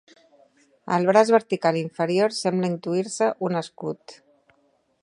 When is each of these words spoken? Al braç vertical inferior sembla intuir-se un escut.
Al 0.95 1.05
braç 1.09 1.31
vertical 1.35 1.77
inferior 1.83 2.35
sembla 2.39 2.73
intuir-se 2.75 3.31
un 3.51 3.63
escut. 3.63 4.19